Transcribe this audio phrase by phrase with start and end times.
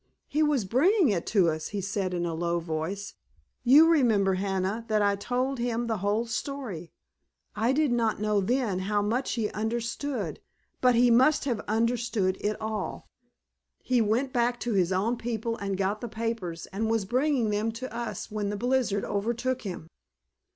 [0.25, 3.13] "He was bringing it to us," he said in a low voice.
[3.63, 6.91] "You remember, Hannah, that I told him the whole story.
[7.55, 10.39] I did not know then how much he understood.
[10.81, 13.09] But he must have understood it all.
[13.83, 17.71] He went back to his own people and got the papers, and was bringing them
[17.73, 19.87] to us when the blizzard overtook him.